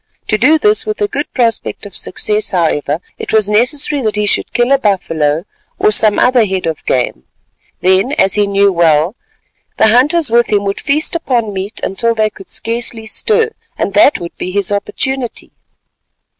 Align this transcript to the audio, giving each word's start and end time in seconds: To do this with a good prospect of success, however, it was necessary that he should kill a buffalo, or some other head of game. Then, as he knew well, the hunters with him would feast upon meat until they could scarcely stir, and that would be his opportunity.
To 0.29 0.37
do 0.39 0.57
this 0.57 0.83
with 0.83 0.99
a 0.99 1.07
good 1.07 1.31
prospect 1.31 1.85
of 1.85 1.95
success, 1.95 2.49
however, 2.49 3.01
it 3.19 3.31
was 3.31 3.47
necessary 3.47 4.01
that 4.01 4.15
he 4.15 4.25
should 4.25 4.51
kill 4.51 4.71
a 4.71 4.79
buffalo, 4.79 5.45
or 5.77 5.91
some 5.91 6.17
other 6.17 6.43
head 6.43 6.65
of 6.65 6.83
game. 6.87 7.25
Then, 7.81 8.13
as 8.13 8.33
he 8.33 8.47
knew 8.47 8.73
well, 8.73 9.15
the 9.77 9.89
hunters 9.89 10.31
with 10.31 10.51
him 10.51 10.63
would 10.63 10.81
feast 10.81 11.15
upon 11.15 11.53
meat 11.53 11.79
until 11.83 12.15
they 12.15 12.31
could 12.31 12.49
scarcely 12.49 13.05
stir, 13.05 13.51
and 13.77 13.93
that 13.93 14.17
would 14.19 14.35
be 14.37 14.49
his 14.49 14.71
opportunity. 14.71 15.51